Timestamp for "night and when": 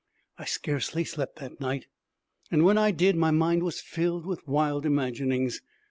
1.61-2.75